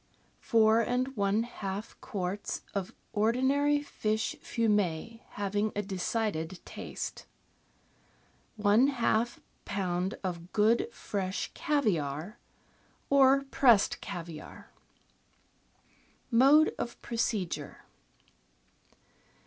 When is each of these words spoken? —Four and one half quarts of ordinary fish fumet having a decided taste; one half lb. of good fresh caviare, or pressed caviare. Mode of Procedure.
—Four 0.39 0.79
and 0.79 1.15
one 1.15 1.43
half 1.43 1.95
quarts 2.01 2.63
of 2.73 2.91
ordinary 3.13 3.83
fish 3.83 4.35
fumet 4.41 5.21
having 5.33 5.71
a 5.75 5.83
decided 5.83 6.59
taste; 6.65 7.27
one 8.55 8.87
half 8.87 9.39
lb. 9.67 10.15
of 10.23 10.51
good 10.53 10.91
fresh 10.91 11.51
caviare, 11.53 12.39
or 13.11 13.43
pressed 13.51 14.01
caviare. 14.01 14.69
Mode 16.31 16.73
of 16.79 16.99
Procedure. 17.03 17.85